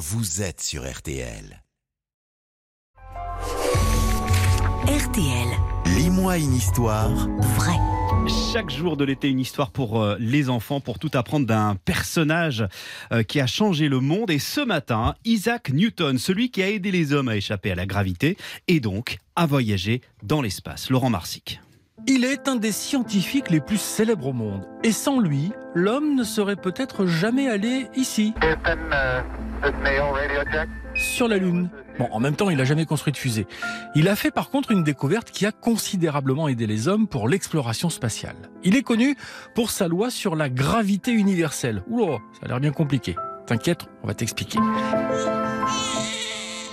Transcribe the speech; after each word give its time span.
vous 0.00 0.40
êtes 0.40 0.62
sur 0.62 0.90
RTL. 0.90 1.62
RTL, 4.86 5.48
Lis-moi 5.98 6.38
une 6.38 6.54
histoire 6.54 7.10
vrai. 7.10 7.76
Chaque 8.50 8.70
jour 8.70 8.96
de 8.96 9.04
l'été, 9.04 9.28
une 9.28 9.40
histoire 9.40 9.70
pour 9.70 10.00
euh, 10.00 10.16
les 10.18 10.48
enfants, 10.48 10.80
pour 10.80 10.98
tout 10.98 11.10
apprendre 11.12 11.44
d'un 11.44 11.76
personnage 11.84 12.66
euh, 13.12 13.22
qui 13.22 13.40
a 13.40 13.46
changé 13.46 13.90
le 13.90 14.00
monde. 14.00 14.30
Et 14.30 14.38
ce 14.38 14.62
matin, 14.62 15.16
Isaac 15.26 15.68
Newton, 15.68 16.16
celui 16.16 16.50
qui 16.50 16.62
a 16.62 16.70
aidé 16.70 16.90
les 16.90 17.12
hommes 17.12 17.28
à 17.28 17.36
échapper 17.36 17.70
à 17.70 17.74
la 17.74 17.84
gravité 17.84 18.38
et 18.68 18.80
donc 18.80 19.18
à 19.36 19.44
voyager 19.44 20.00
dans 20.22 20.40
l'espace. 20.40 20.88
Laurent 20.88 21.10
Marsic. 21.10 21.60
Il 22.06 22.24
est 22.24 22.48
un 22.48 22.56
des 22.56 22.72
scientifiques 22.72 23.50
les 23.50 23.60
plus 23.60 23.80
célèbres 23.80 24.28
au 24.28 24.32
monde. 24.32 24.66
Et 24.82 24.92
sans 24.92 25.20
lui, 25.20 25.52
l'homme 25.74 26.14
ne 26.14 26.24
serait 26.24 26.56
peut-être 26.56 27.04
jamais 27.04 27.50
allé 27.50 27.88
ici, 27.94 28.32
sur 30.94 31.28
la 31.28 31.36
Lune. 31.36 31.70
Bon, 31.98 32.08
en 32.12 32.20
même 32.20 32.34
temps, 32.34 32.50
il 32.50 32.56
n'a 32.56 32.64
jamais 32.64 32.86
construit 32.86 33.12
de 33.12 33.18
fusée. 33.18 33.46
Il 33.94 34.08
a 34.08 34.16
fait 34.16 34.30
par 34.30 34.50
contre 34.50 34.70
une 34.70 34.82
découverte 34.82 35.30
qui 35.30 35.46
a 35.46 35.52
considérablement 35.52 36.48
aidé 36.48 36.66
les 36.66 36.88
hommes 36.88 37.06
pour 37.06 37.28
l'exploration 37.28 37.90
spatiale. 37.90 38.36
Il 38.62 38.76
est 38.76 38.82
connu 38.82 39.16
pour 39.54 39.70
sa 39.70 39.88
loi 39.88 40.10
sur 40.10 40.36
la 40.36 40.48
gravité 40.48 41.12
universelle. 41.12 41.82
Oula, 41.88 42.18
ça 42.32 42.46
a 42.46 42.48
l'air 42.48 42.60
bien 42.60 42.72
compliqué. 42.72 43.16
T'inquiète, 43.46 43.86
on 44.02 44.06
va 44.06 44.14
t'expliquer. 44.14 44.58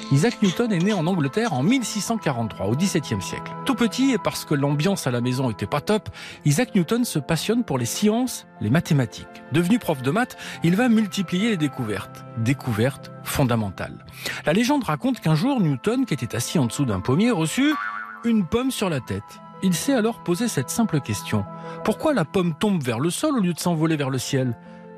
Isaac 0.09 0.41
Newton 0.41 0.71
est 0.71 0.79
né 0.79 0.93
en 0.93 1.05
Angleterre 1.05 1.52
en 1.52 1.63
1643, 1.63 2.67
au 2.67 2.75
XVIIe 2.77 3.21
siècle. 3.21 3.52
Tout 3.66 3.75
petit, 3.75 4.11
et 4.13 4.17
parce 4.17 4.45
que 4.45 4.53
l'ambiance 4.53 5.05
à 5.05 5.11
la 5.11 5.20
maison 5.20 5.49
était 5.49 5.66
pas 5.66 5.81
top, 5.81 6.07
Isaac 6.45 6.73
Newton 6.75 7.03
se 7.03 7.20
passionne 7.20 7.66
pour 7.66 7.77
les 7.77 7.85
sciences, 7.85 8.47
les 8.61 8.70
mathématiques. 8.70 9.27
Devenu 9.52 9.80
prof 9.80 10.02
de 10.02 10.09
maths, 10.09 10.38
il 10.63 10.77
va 10.77 10.88
multiplier 10.88 11.49
les 11.49 11.57
découvertes. 11.57 12.25
Découvertes 12.38 13.11
fondamentales. 13.23 14.05
La 14.45 14.53
légende 14.53 14.85
raconte 14.85 15.20
qu'un 15.20 15.35
jour, 15.35 15.59
Newton, 15.59 16.05
qui 16.05 16.13
était 16.13 16.38
assis 16.38 16.58
en 16.58 16.67
dessous 16.67 16.86
d'un 16.86 17.02
pommier, 17.02 17.31
reçut 17.31 17.75
une 18.23 18.45
pomme 18.45 18.71
sur 18.71 18.89
la 18.89 19.02
tête. 19.02 19.23
Il 19.61 19.73
s'est 19.73 19.94
alors 19.94 20.23
posé 20.23 20.47
cette 20.47 20.69
simple 20.69 21.02
question. 21.02 21.44
Pourquoi 21.83 22.14
la 22.14 22.23
pomme 22.23 22.53
tombe 22.58 22.81
vers 22.81 23.02
le 23.02 23.09
sol 23.09 23.36
au 23.36 23.42
lieu 23.42 23.53
de 23.53 23.59
s'envoler 23.59 23.97
vers 23.97 24.09
le 24.09 24.19
ciel? 24.19 24.55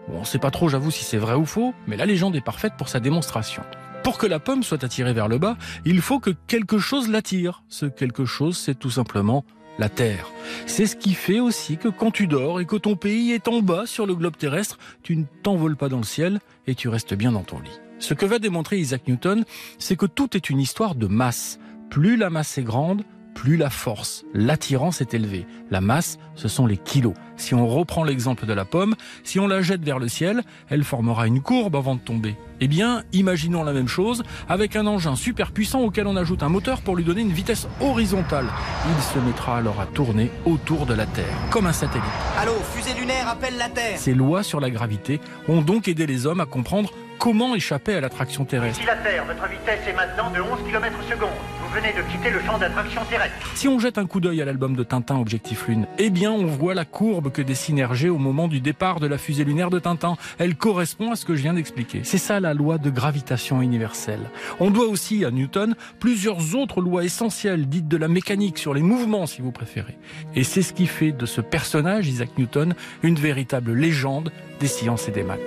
Bon, 0.07 0.17
on 0.17 0.19
ne 0.19 0.25
sait 0.25 0.37
pas 0.37 0.51
trop, 0.51 0.69
j'avoue, 0.69 0.91
si 0.91 1.03
c'est 1.03 1.17
vrai 1.17 1.33
ou 1.33 1.45
faux, 1.45 1.73
mais 1.87 1.97
la 1.97 2.05
légende 2.05 2.35
est 2.35 2.41
parfaite 2.41 2.73
pour 2.77 2.89
sa 2.89 2.99
démonstration. 2.99 3.63
Pour 4.09 4.17
que 4.17 4.25
la 4.25 4.39
pomme 4.39 4.63
soit 4.63 4.83
attirée 4.83 5.13
vers 5.13 5.27
le 5.27 5.37
bas, 5.37 5.55
il 5.85 6.01
faut 6.01 6.17
que 6.17 6.31
quelque 6.47 6.79
chose 6.79 7.09
l'attire. 7.09 7.61
Ce 7.67 7.85
quelque 7.85 8.25
chose, 8.25 8.57
c'est 8.57 8.73
tout 8.73 8.89
simplement 8.89 9.45
la 9.77 9.87
Terre. 9.87 10.31
C'est 10.65 10.87
ce 10.87 10.95
qui 10.95 11.13
fait 11.13 11.39
aussi 11.39 11.77
que 11.77 11.89
quand 11.89 12.09
tu 12.09 12.25
dors 12.25 12.59
et 12.59 12.65
que 12.65 12.75
ton 12.75 12.95
pays 12.95 13.33
est 13.33 13.47
en 13.47 13.61
bas 13.61 13.85
sur 13.85 14.07
le 14.07 14.15
globe 14.15 14.35
terrestre, 14.35 14.79
tu 15.03 15.15
ne 15.15 15.25
t'envoles 15.43 15.77
pas 15.77 15.89
dans 15.89 15.99
le 15.99 16.05
ciel 16.05 16.39
et 16.65 16.73
tu 16.73 16.89
restes 16.89 17.13
bien 17.13 17.33
dans 17.33 17.43
ton 17.43 17.59
lit. 17.59 17.79
Ce 17.99 18.15
que 18.15 18.25
va 18.25 18.39
démontrer 18.39 18.79
Isaac 18.79 19.07
Newton, 19.07 19.45
c'est 19.77 19.95
que 19.95 20.07
tout 20.07 20.35
est 20.35 20.49
une 20.49 20.59
histoire 20.59 20.95
de 20.95 21.05
masse. 21.05 21.59
Plus 21.91 22.17
la 22.17 22.31
masse 22.31 22.57
est 22.57 22.63
grande, 22.63 23.03
plus 23.35 23.57
la 23.57 23.69
force, 23.69 24.25
l'attirance 24.33 25.01
est 25.01 25.13
élevée. 25.13 25.45
La 25.69 25.81
masse, 25.81 26.17
ce 26.33 26.47
sont 26.47 26.65
les 26.65 26.77
kilos. 26.77 27.13
Si 27.39 27.55
on 27.55 27.65
reprend 27.67 28.03
l'exemple 28.03 28.45
de 28.45 28.53
la 28.53 28.65
pomme, 28.65 28.95
si 29.23 29.39
on 29.39 29.47
la 29.47 29.61
jette 29.61 29.81
vers 29.81 29.97
le 29.97 30.09
ciel, 30.09 30.43
elle 30.69 30.83
formera 30.83 31.25
une 31.25 31.41
courbe 31.41 31.75
avant 31.77 31.95
de 31.95 32.01
tomber. 32.01 32.35
Eh 32.59 32.67
bien, 32.67 33.03
imaginons 33.13 33.63
la 33.63 33.71
même 33.71 33.87
chose 33.87 34.23
avec 34.49 34.75
un 34.75 34.85
engin 34.85 35.15
super 35.15 35.51
puissant 35.51 35.79
auquel 35.79 36.05
on 36.07 36.17
ajoute 36.17 36.43
un 36.43 36.49
moteur 36.49 36.81
pour 36.81 36.97
lui 36.97 37.05
donner 37.05 37.21
une 37.21 37.31
vitesse 37.31 37.67
horizontale. 37.79 38.47
Il 38.85 39.01
se 39.01 39.25
mettra 39.25 39.57
alors 39.57 39.79
à 39.79 39.85
tourner 39.85 40.29
autour 40.45 40.85
de 40.85 40.93
la 40.93 41.05
Terre, 41.05 41.33
comme 41.49 41.67
un 41.67 41.73
satellite. 41.73 42.05
Allô, 42.37 42.53
fusée 42.73 42.93
lunaire, 42.99 43.29
appelle 43.29 43.57
la 43.57 43.69
Terre. 43.69 43.97
Ces 43.97 44.13
lois 44.13 44.43
sur 44.43 44.59
la 44.59 44.69
gravité 44.69 45.21
ont 45.47 45.61
donc 45.61 45.87
aidé 45.87 46.05
les 46.05 46.25
hommes 46.25 46.41
à 46.41 46.45
comprendre 46.45 46.91
comment 47.19 47.55
échapper 47.55 47.95
à 47.95 48.01
l'attraction 48.01 48.43
terrestre. 48.43 48.81
Si 48.81 48.85
la 48.85 48.97
Terre, 48.97 49.23
votre 49.25 49.47
vitesse 49.47 49.87
est 49.87 49.93
maintenant 49.93 50.29
de 50.31 50.41
11 50.41 50.59
km 50.67 50.97
secondes. 51.09 51.29
Venez 51.73 51.93
de 51.93 52.01
quitter 52.11 52.31
le 52.31 52.39
champ 52.41 52.57
d'attraction 52.57 53.01
terrestre. 53.05 53.51
Si 53.53 53.67
on 53.67 53.77
jette 53.77 53.99
un 53.99 54.07
coup 54.07 54.19
d'œil 54.19 54.41
à 54.41 54.45
l'album 54.45 54.75
de 54.75 54.83
Tintin 54.83 55.17
Objectif 55.17 55.67
Lune, 55.67 55.85
eh 55.99 56.09
bien 56.09 56.31
on 56.31 56.47
voit 56.47 56.73
la 56.73 56.83
courbe 56.83 57.31
que 57.31 57.43
dessine 57.43 57.77
Hergé 57.77 58.09
au 58.09 58.17
moment 58.17 58.47
du 58.47 58.59
départ 58.59 58.99
de 58.99 59.05
la 59.05 59.19
fusée 59.19 59.43
lunaire 59.43 59.69
de 59.69 59.77
Tintin. 59.77 60.17
Elle 60.39 60.55
correspond 60.55 61.11
à 61.11 61.15
ce 61.15 61.25
que 61.25 61.35
je 61.35 61.43
viens 61.43 61.53
d'expliquer. 61.53 62.01
C'est 62.03 62.17
ça 62.17 62.39
la 62.39 62.55
loi 62.55 62.79
de 62.79 62.89
gravitation 62.89 63.61
universelle. 63.61 64.31
On 64.59 64.71
doit 64.71 64.87
aussi 64.87 65.23
à 65.25 65.29
Newton 65.29 65.75
plusieurs 65.99 66.55
autres 66.55 66.81
lois 66.81 67.03
essentielles 67.03 67.67
dites 67.67 67.87
de 67.87 67.97
la 67.97 68.07
mécanique 68.07 68.57
sur 68.57 68.73
les 68.73 68.81
mouvements 68.81 69.27
si 69.27 69.43
vous 69.43 69.51
préférez. 69.51 69.97
Et 70.35 70.43
c'est 70.43 70.63
ce 70.63 70.73
qui 70.73 70.87
fait 70.87 71.11
de 71.11 71.27
ce 71.27 71.39
personnage, 71.39 72.07
Isaac 72.07 72.31
Newton, 72.39 72.73
une 73.03 73.15
véritable 73.15 73.73
légende 73.73 74.31
des 74.59 74.67
sciences 74.67 75.07
et 75.07 75.11
des 75.11 75.23
maths. 75.23 75.39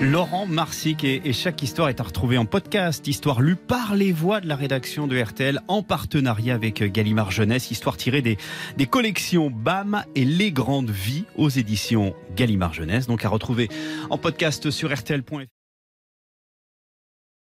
Laurent 0.00 0.46
Marsic 0.46 1.04
et, 1.04 1.32
chaque 1.32 1.62
histoire 1.62 1.88
est 1.88 2.00
à 2.00 2.04
retrouver 2.04 2.36
en 2.36 2.44
podcast. 2.44 3.06
Histoire 3.06 3.40
lue 3.40 3.56
par 3.56 3.94
les 3.94 4.12
voix 4.12 4.40
de 4.40 4.46
la 4.46 4.54
rédaction 4.54 5.06
de 5.06 5.18
RTL 5.18 5.60
en 5.68 5.82
partenariat 5.82 6.54
avec 6.54 6.82
Gallimard 6.82 7.30
Jeunesse. 7.30 7.70
Histoire 7.70 7.96
tirée 7.96 8.20
des, 8.20 8.36
des 8.76 8.86
collections 8.86 9.50
BAM 9.50 10.04
et 10.14 10.24
Les 10.24 10.52
Grandes 10.52 10.90
Vies 10.90 11.24
aux 11.36 11.48
éditions 11.48 12.14
Gallimard 12.36 12.74
Jeunesse. 12.74 13.06
Donc 13.06 13.24
à 13.24 13.28
retrouver 13.30 13.68
en 14.10 14.18
podcast 14.18 14.70
sur 14.70 14.94
RTL.fr. 14.94 15.55